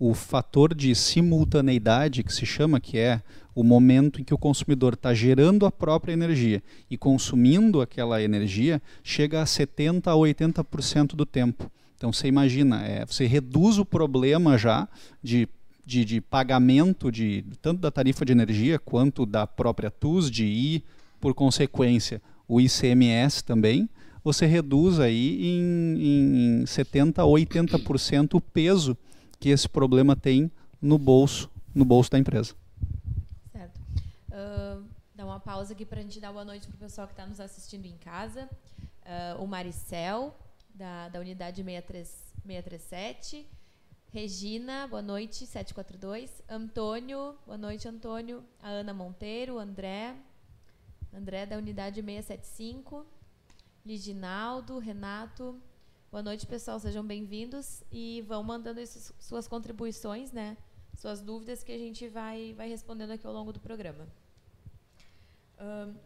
[0.00, 3.20] o fator de simultaneidade, que se chama, que é
[3.54, 8.80] o momento em que o consumidor está gerando a própria energia e consumindo aquela energia,
[9.04, 11.70] chega a 70% a 80% do tempo.
[11.98, 14.88] Então você imagina, é, você reduz o problema já
[15.22, 15.46] de,
[15.84, 20.84] de, de, pagamento de tanto da tarifa de energia quanto da própria TUSD e,
[21.20, 23.86] por consequência, o ICMS também,
[24.24, 28.96] você reduz aí em, em 70% a 80% o peso
[29.40, 32.54] que esse problema tem no bolso, no bolso da empresa.
[33.50, 33.80] Certo.
[34.28, 37.14] Uh, dá uma pausa aqui para a gente dar boa noite para o pessoal que
[37.14, 38.48] está nos assistindo em casa.
[39.02, 40.36] Uh, o Maricel,
[40.74, 42.06] da, da unidade 63,
[42.46, 43.46] 637.
[44.12, 46.42] Regina, boa noite, 742.
[46.48, 48.44] Antônio, boa noite, Antônio.
[48.62, 50.14] A Ana Monteiro, André.
[51.14, 53.06] André, da unidade 675.
[53.86, 55.58] Liginaldo, Renato,
[56.10, 56.80] Boa noite, pessoal.
[56.80, 58.80] Sejam bem-vindos e vão mandando
[59.20, 60.56] suas contribuições, né?
[60.92, 64.08] Suas dúvidas que a gente vai, vai respondendo aqui ao longo do programa.
[65.56, 65.96] Uh,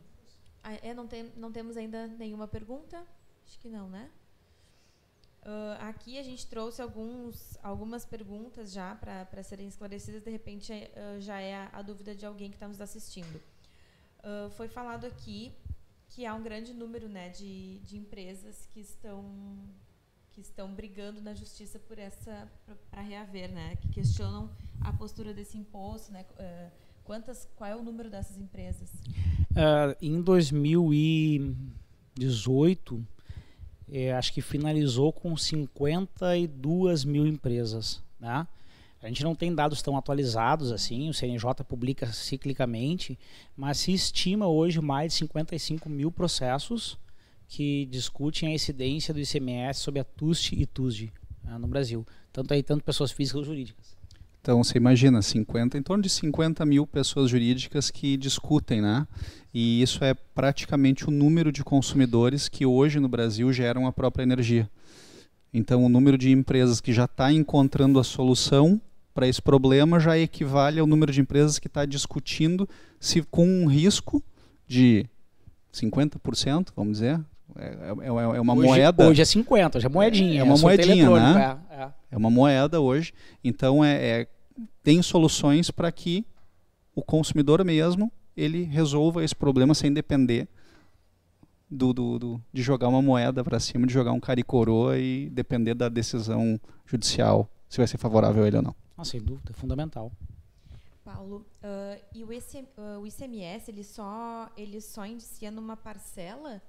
[0.82, 3.02] é, não, tem, não temos ainda nenhuma pergunta?
[3.46, 4.10] Acho que não, né?
[5.40, 10.22] Uh, aqui a gente trouxe alguns, algumas perguntas já para serem esclarecidas.
[10.22, 13.40] De repente, uh, já é a, a, dúvida de alguém que está nos assistindo.
[14.18, 15.50] Uh, foi falado aqui
[16.10, 19.24] que há um grande número né, de, de empresas que estão
[20.34, 22.48] que estão brigando na justiça por essa
[22.90, 23.76] para reaver, né?
[23.76, 26.26] Que questionam a postura desse imposto, né?
[27.04, 28.90] quantas, qual é o número dessas empresas?
[30.02, 33.06] em 2018
[33.92, 38.02] é, acho que finalizou com 52 mil empresas.
[38.18, 38.44] Né?
[39.00, 43.16] A gente não tem dados tão atualizados assim, o CNJ publica ciclicamente,
[43.56, 46.98] mas se estima hoje mais de 55 mil processos
[47.48, 52.52] que discutem a incidência do ICMS sobre a TUST e TUSD né, no Brasil, tanto
[52.52, 53.94] aí tanto pessoas físicas ou jurídicas.
[54.40, 59.08] Então você imagina, 50, em torno de 50 mil pessoas jurídicas que discutem, né?
[59.54, 64.22] E isso é praticamente o número de consumidores que hoje no Brasil geram a própria
[64.22, 64.68] energia.
[65.52, 68.78] Então o número de empresas que já está encontrando a solução
[69.14, 72.68] para esse problema já equivale ao número de empresas que está discutindo
[73.00, 74.22] se com um risco
[74.66, 75.06] de
[75.72, 77.24] 50%, vamos dizer,
[77.56, 79.06] é, é, é uma hoje, moeda.
[79.06, 80.40] Hoje é 50, já é moedinha.
[80.40, 81.60] É, uma moedinha, né?
[81.70, 81.92] É, é.
[82.12, 83.12] é, uma moeda hoje.
[83.42, 84.26] Então é, é
[84.82, 86.24] tem soluções para que
[86.94, 90.48] o consumidor mesmo ele resolva esse problema sem depender
[91.70, 94.40] do, do, do de jogar uma moeda para cima, de jogar um cara
[94.98, 98.74] e depender da decisão judicial se vai ser favorável a ele ou não.
[98.96, 100.12] Ah, sem dúvida, é fundamental.
[101.04, 106.62] Paulo, uh, e o, ICM, uh, o ICMS ele só ele só indicia numa parcela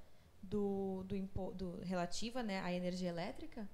[0.50, 3.68] do, do, do relativa né, à energia elétrica?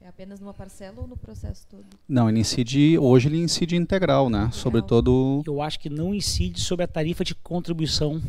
[0.00, 1.86] É apenas numa parcela ou no processo todo?
[2.08, 4.38] Não, ele incide, hoje ele incide integral, né?
[4.38, 4.52] Integral.
[4.52, 5.42] Sobre todo.
[5.44, 8.22] Eu acho que não incide sobre a tarifa de contribuição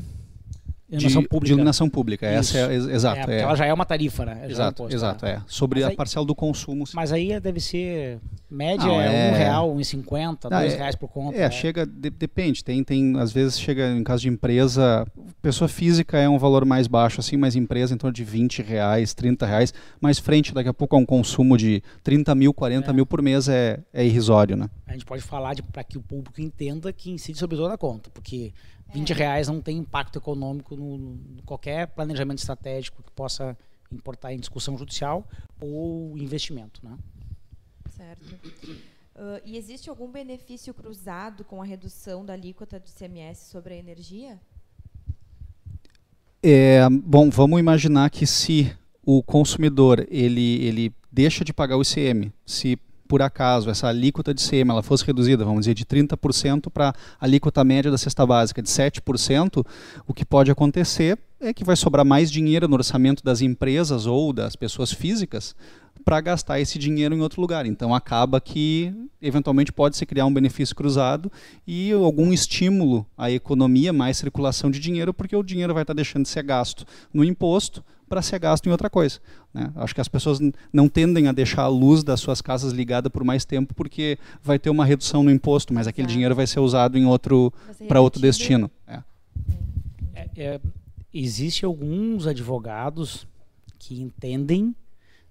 [0.92, 1.46] Iluminação de, pública.
[1.46, 3.30] De iluminação pública, essa é, exato.
[3.30, 3.42] É, é.
[3.42, 4.42] Ela já é uma tarifa, né?
[4.44, 5.42] É exato, é exato, é.
[5.46, 6.88] Sobre a parcela do consumo.
[6.88, 6.94] Sim.
[6.96, 8.18] Mas aí deve ser
[8.50, 11.38] média não, é um real, um cinquenta, dois é, reais por conta.
[11.38, 12.64] É, chega, de, depende.
[12.64, 15.06] Tem, tem, às vezes chega em caso de empresa,
[15.42, 19.14] pessoa física é um valor mais baixo, assim, mas empresa em torno de 20 reais,
[19.14, 19.74] 30 reais.
[20.00, 22.94] Mais frente, daqui a pouco, a um consumo de 30 mil, 40 é.
[22.94, 24.70] mil por mês é, é irrisório, né?
[24.86, 28.10] A gente pode falar para que o público entenda que incide sobre toda a conta,
[28.10, 28.54] porque
[28.94, 33.58] 20 reais não tem impacto econômico no, no, qualquer planejamento estratégico que possa
[33.92, 35.28] importar em discussão judicial
[35.60, 36.98] ou investimento, né?
[37.90, 38.24] Certo.
[39.16, 43.78] Uh, e existe algum benefício cruzado com a redução da alíquota do ICMS sobre a
[43.78, 44.40] energia?
[46.42, 48.72] É, bom, vamos imaginar que se
[49.06, 52.78] o consumidor ele, ele deixa de pagar o ICM, se
[53.10, 56.94] por acaso essa alíquota de CM ela fosse reduzida, vamos dizer, de 30% para a
[57.20, 59.66] alíquota média da cesta básica de 7%,
[60.08, 64.32] o que pode acontecer é que vai sobrar mais dinheiro no orçamento das empresas ou
[64.32, 65.56] das pessoas físicas
[66.06, 67.66] para gastar esse dinheiro em outro lugar.
[67.66, 71.32] Então acaba que eventualmente pode se criar um benefício cruzado
[71.66, 76.24] e algum estímulo à economia, mais circulação de dinheiro, porque o dinheiro vai estar deixando
[76.24, 79.20] de ser gasto no imposto para ser gasto em outra coisa.
[79.54, 79.72] Né?
[79.76, 80.40] Acho que as pessoas
[80.74, 84.58] não tendem a deixar a luz das suas casas ligada por mais tempo porque vai
[84.60, 87.54] ter uma redução no imposto, mas aquele dinheiro vai ser usado em outro
[87.88, 88.70] para outro destino.
[88.88, 89.00] É.
[90.16, 90.62] É, é,
[91.14, 93.28] existe alguns advogados
[93.78, 94.76] que entendem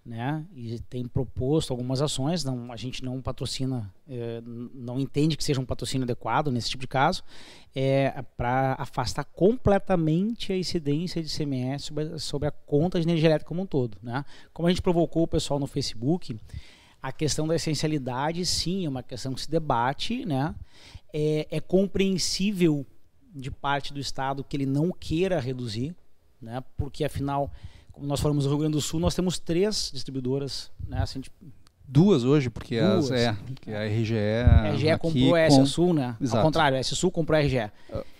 [0.08, 0.42] né?
[0.54, 2.42] E tem proposto algumas ações.
[2.42, 4.40] Não, a gente não patrocina, é,
[4.74, 7.22] não entende que seja um patrocínio adequado nesse tipo de caso,
[7.74, 13.48] é para afastar completamente a incidência de CMS sobre, sobre, a conta de energia elétrica
[13.48, 14.24] como um todo, né?
[14.54, 16.40] Como a gente provocou o pessoal no Facebook,
[17.02, 20.54] a questão da essencialidade, sim, é uma questão que se debate, né?
[21.12, 22.86] É, é compreensível
[23.34, 25.94] de parte do Estado que ele não queira reduzir,
[26.40, 26.64] né?
[26.78, 27.52] Porque afinal
[27.98, 31.02] como nós falamos no Rio Grande do Sul, nós temos três distribuidoras, né?
[31.02, 31.20] Assim,
[31.90, 33.10] Duas hoje, porque Duas.
[33.10, 34.14] As, é, que a RGE.
[34.46, 36.16] A RGE comprou a S Sul, né?
[36.20, 36.36] Exato.
[36.36, 37.70] Ao contrário, a S Sul comprou a RGE.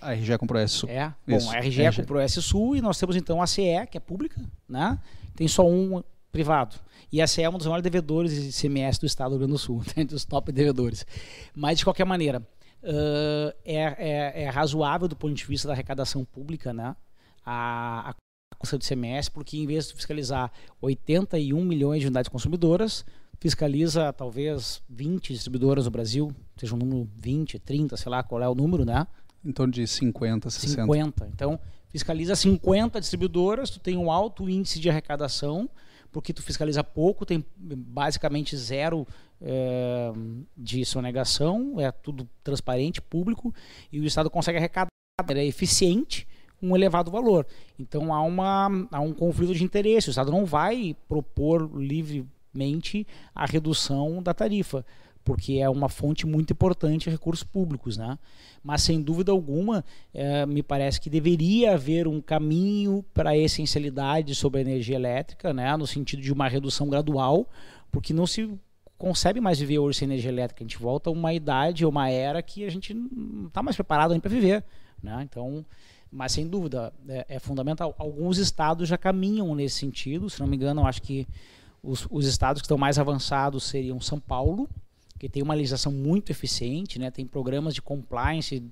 [0.01, 0.89] A RGE comprou a S Sul.
[0.89, 1.15] É.
[1.27, 1.51] Bom, Isso.
[1.51, 4.01] a RGE, RGE comprou a S Sul e nós temos então a CE, que é
[4.01, 4.99] pública, né?
[5.37, 6.77] Tem só um privado.
[7.13, 9.53] E a CE é um dos maiores devedores de CMS do estado do Rio Grande
[9.53, 11.07] do Sul, entre os top devedores.
[11.55, 12.41] Mas, de qualquer maneira,
[12.83, 16.97] uh, é, é, é, razoável do ponto de vista da arrecadação pública, né?
[17.45, 18.15] A, a
[18.61, 23.05] do ICMS, porque em vez de fiscalizar 81 milhões de unidades consumidoras,
[23.41, 28.49] fiscaliza talvez 20 distribuidoras no Brasil, seja um número 20, 30, sei lá qual é
[28.49, 29.07] o número, né?
[29.45, 30.83] Em torno de 50, 60.
[30.83, 31.29] 50.
[31.33, 35.71] Então, fiscaliza 50 distribuidoras, tu tem um alto índice de arrecadação,
[36.11, 39.07] porque tu fiscaliza pouco, tem basicamente zero
[39.41, 40.13] é,
[40.57, 43.55] de sonegação, é tudo transparente, público,
[43.93, 44.89] e o Estado consegue arrecadar,
[45.29, 46.27] é eficiente,
[46.63, 47.47] um elevado valor.
[47.79, 53.47] Então há, uma, há um conflito de interesse, o Estado não vai propor livremente a
[53.47, 54.85] redução da tarifa
[55.29, 58.19] porque é uma fonte muito importante de recursos públicos, né?
[58.65, 64.35] Mas sem dúvida alguma, é, me parece que deveria haver um caminho para a essencialidade
[64.35, 65.77] sobre a energia elétrica, né?
[65.77, 67.47] No sentido de uma redução gradual,
[67.93, 68.51] porque não se
[68.97, 70.65] concebe mais viver hoje sem energia elétrica.
[70.65, 74.19] A gente volta a uma idade, uma era que a gente não está mais preparado
[74.19, 74.65] para viver,
[75.03, 75.21] né?
[75.29, 75.63] Então,
[76.11, 77.95] mas sem dúvida é, é, fundamental.
[77.99, 80.29] Alguns estados já caminham nesse sentido.
[80.31, 81.27] Se não me engano, acho que
[81.83, 84.69] os, os estados que estão mais avançados seriam São Paulo,
[85.19, 87.11] que tem uma legislação muito eficiente, né?
[87.11, 88.63] tem programas de compliance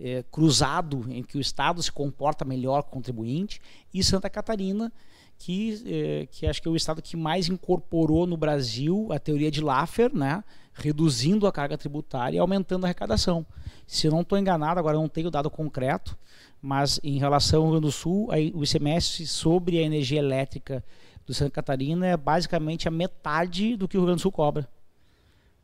[0.00, 3.60] é, cruzado em que o Estado se comporta melhor com o contribuinte,
[3.92, 4.92] e Santa Catarina,
[5.38, 9.50] que, é, que acho que é o Estado que mais incorporou no Brasil a teoria
[9.50, 10.42] de Laffer, né?
[10.72, 13.46] reduzindo a carga tributária e aumentando a arrecadação.
[13.86, 16.16] Se não estou enganado, agora não tenho dado concreto,
[16.60, 20.84] mas em relação ao Rio Grande do Sul, o ICMS sobre a energia elétrica
[21.24, 24.68] do Santa Catarina é basicamente a metade do que o Rio Grande do Sul cobra.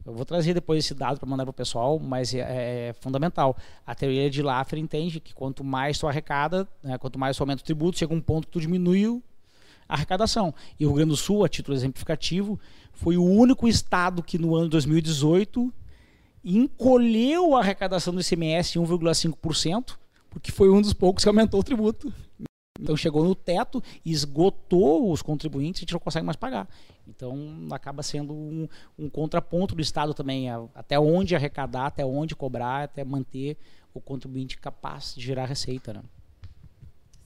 [0.05, 2.93] Eu vou trazer depois esse dado para mandar para o pessoal, mas é, é, é,
[2.95, 3.57] fundamental.
[3.87, 7.63] A teoria de Laffer entende que quanto mais tu arrecada, né, quanto mais tu aumenta
[7.63, 9.23] o tributo, chega um ponto que tu diminui
[9.89, 10.53] a arrecadação.
[10.79, 12.59] E o Rio Grande do Sul, a título exemplificativo,
[12.93, 15.73] foi o único estado que no ano 2018
[16.45, 19.97] encolheu a arrecadação do ICMS em 1,5%,
[20.29, 22.13] porque foi um dos poucos que aumentou o tributo.
[22.81, 26.69] Então chegou no teto, esgotou os contribuintes, a gente não consegue mais pagar.
[27.07, 27.37] Então
[27.71, 33.05] acaba sendo um, um contraponto do Estado também, até onde arrecadar, até onde cobrar, até
[33.05, 33.57] manter
[33.93, 35.93] o contribuinte capaz de gerar receita.
[35.93, 36.03] Né?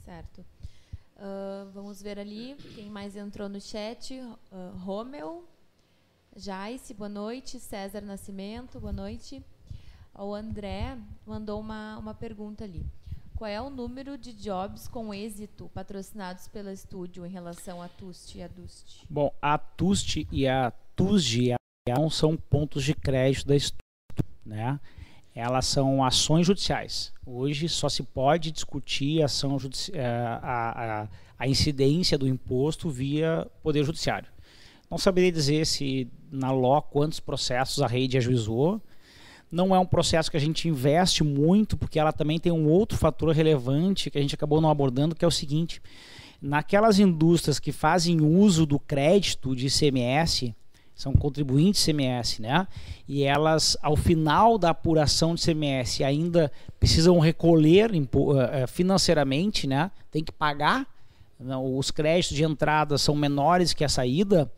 [0.04, 0.44] Certo.
[1.16, 4.14] Uh, vamos ver ali quem mais entrou no chat.
[4.14, 5.48] Uh, Romeu,
[6.34, 7.58] Jaice, boa noite.
[7.58, 9.42] César Nascimento, boa noite.
[10.14, 12.84] O André mandou uma, uma pergunta ali.
[13.36, 18.38] Qual é o número de jobs com êxito patrocinados pela Estúdio em relação a TUST
[18.38, 19.04] e a DUST?
[19.10, 21.54] Bom, a TUST e a TUSG
[21.86, 23.84] não são pontos de crédito da Estúdio,
[24.44, 24.80] né?
[25.34, 27.12] Elas são ações judiciais.
[27.26, 29.58] Hoje só se pode discutir a, ação
[29.92, 30.00] eh,
[30.42, 34.30] a, a, a incidência do imposto via Poder Judiciário.
[34.90, 38.80] Não saberia dizer se na LO quantos processos a rede ajuizou,
[39.50, 42.98] não é um processo que a gente investe muito, porque ela também tem um outro
[42.98, 45.80] fator relevante que a gente acabou não abordando, que é o seguinte:
[46.40, 50.54] naquelas indústrias que fazem uso do crédito de ICMS,
[50.94, 52.66] são contribuintes de ICMS, né?
[53.06, 58.00] E elas, ao final da apuração de ICMS, ainda precisam recolher eh,
[58.52, 59.90] eh, financeiramente, né?
[60.10, 60.86] Tem que pagar.
[61.76, 64.50] Os créditos de entrada são menores que a saída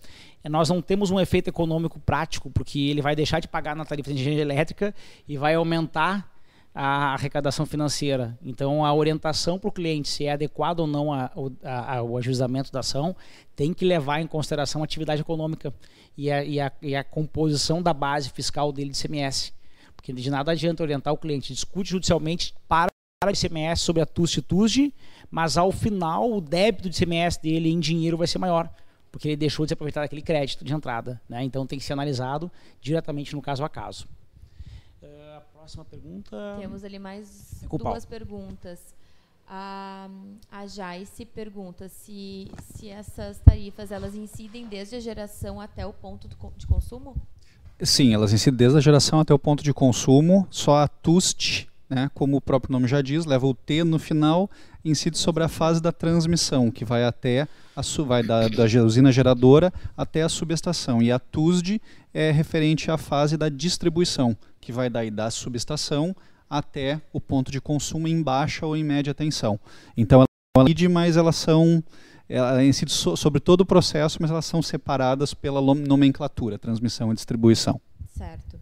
[0.44, 4.12] nós não temos um efeito econômico prático, porque ele vai deixar de pagar na tarifa
[4.12, 4.94] de energia elétrica
[5.26, 6.30] e vai aumentar
[6.74, 8.38] a arrecadação financeira.
[8.40, 11.30] Então, a orientação para o cliente, se é adequado ou não a,
[11.64, 13.16] a, a, o ajuizamento da ação,
[13.56, 15.74] tem que levar em consideração a atividade econômica
[16.16, 19.52] e a, e, e a, composição da base fiscal dele de CMS.
[19.96, 22.90] Porque de nada adianta orientar o cliente, discute judicialmente para
[23.24, 24.94] o ICMS sobre a TUST e TUSD,
[25.28, 28.70] mas ao final o débito de ICMS dele em dinheiro vai ser maior
[29.10, 31.20] porque ele deixou de se aproveitar daquele crédito de entrada.
[31.28, 31.42] Né?
[31.44, 34.06] Então tem que ser analisado diretamente no caso a caso.
[35.02, 36.56] Uh, a próxima pergunta.
[36.58, 38.94] Temos ali mais é duas perguntas.
[39.50, 40.10] A,
[40.50, 46.28] a Jaice pergunta se, se essas tarifas elas incidem desde a geração até o ponto
[46.28, 47.16] de consumo?
[47.82, 50.46] Sim, elas incidem desde a geração até o ponto de consumo.
[50.50, 54.50] Só a TUST né, como o próprio nome já diz, leva o T no final,
[54.84, 59.72] incide sobre a fase da transmissão, que vai até a vai da, da usina geradora
[59.96, 61.00] até a subestação.
[61.00, 61.80] E a TUSD
[62.12, 66.14] é referente à fase da distribuição, que vai daí da subestação
[66.50, 69.60] até o ponto de consumo em baixa ou em média tensão.
[69.96, 70.24] Então
[70.56, 71.82] ela incide, mas elas são
[72.28, 77.14] ela incide so, sobre todo o processo, mas elas são separadas pela nomenclatura, transmissão e
[77.14, 77.80] distribuição.
[78.08, 78.60] Certo.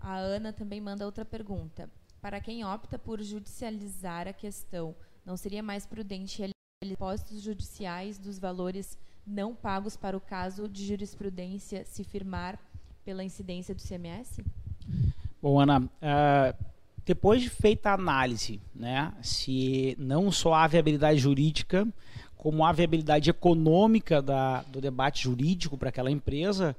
[0.00, 1.88] A Ana também manda outra pergunta.
[2.20, 8.38] Para quem opta por judicializar a questão, não seria mais prudente realizar depósitos judiciais dos
[8.38, 12.56] valores não pagos para o caso de jurisprudência se firmar
[13.04, 14.40] pela incidência do CMS?
[15.42, 16.64] Bom, Ana, uh,
[17.04, 21.86] depois de feita a análise, né, se não só há viabilidade jurídica,
[22.36, 26.76] como há viabilidade econômica da, do debate jurídico para aquela empresa,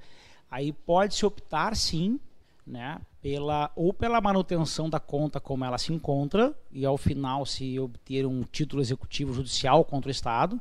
[0.50, 2.18] aí pode-se optar, sim,
[2.66, 7.78] né, pela ou pela manutenção da conta como ela se encontra e ao final se
[7.80, 10.60] obter um título executivo judicial contra o Estado,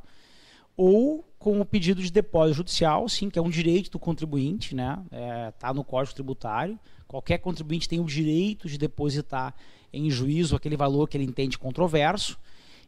[0.75, 4.97] ou com o pedido de depósito judicial, sim, que é um direito do contribuinte, né?
[5.11, 6.79] É, no Código Tributário.
[7.07, 9.55] Qualquer contribuinte tem o direito de depositar
[9.91, 12.37] em juízo aquele valor que ele entende controverso.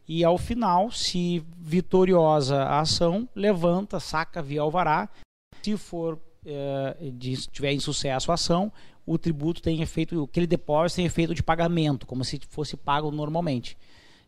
[0.06, 5.08] E ao final, se vitoriosa a ação, levanta, saca via alvará.
[5.62, 6.18] Se for
[7.12, 8.72] de, tiver insucesso a ação,
[9.06, 13.76] o tributo tem efeito, aquele depósito tem efeito de pagamento, como se fosse pago normalmente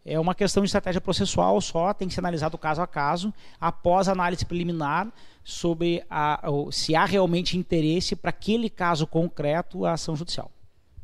[0.05, 4.07] é uma questão de estratégia processual só, tem que ser analisado caso a caso, após
[4.07, 5.11] análise preliminar
[5.43, 10.51] sobre a, se há realmente interesse para aquele caso concreto a ação judicial.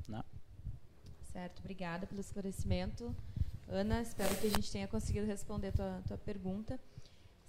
[0.07, 0.23] Né?
[1.33, 3.15] Certo, obrigada pelo esclarecimento.
[3.69, 6.79] Ana, espero que a gente tenha conseguido responder a tua, tua pergunta.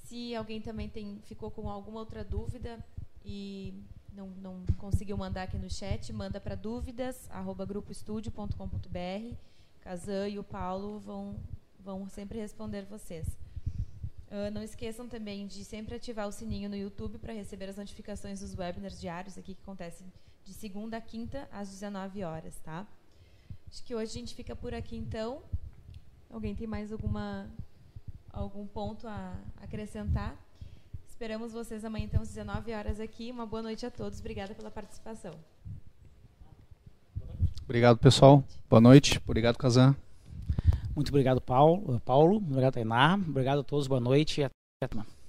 [0.06, 2.80] Se alguém também tem, ficou com alguma outra dúvida
[3.24, 3.74] e
[4.14, 9.36] não, não conseguiu mandar aqui no chat, manda para dúvidas@grupoestudio.com.br
[9.82, 11.36] Kazan e o Paulo vão,
[11.80, 13.28] vão sempre responder vocês.
[14.28, 18.40] Uh, não esqueçam também de sempre ativar o sininho no YouTube para receber as notificações
[18.40, 20.08] dos webinars diários aqui que acontecem
[20.46, 22.88] de segunda a quinta às 19 horas, tá?
[23.68, 25.44] Acho que hoje a gente fica por aqui então.
[26.30, 27.50] Alguém tem mais alguma
[28.32, 30.38] algum ponto a acrescentar?
[31.22, 33.30] Esperamos vocês amanhã então às 19 horas aqui.
[33.30, 34.20] Uma boa noite a todos.
[34.20, 35.32] Obrigada pela participação.
[37.64, 38.44] Obrigado, pessoal.
[38.68, 39.22] Boa noite.
[39.24, 39.96] Obrigado, Kazan.
[40.96, 42.02] Muito obrigado, Paulo.
[42.04, 42.38] Paulo.
[42.38, 43.14] Obrigado, Tainá.
[43.14, 43.86] Obrigado a todos.
[43.86, 45.21] Boa noite e até a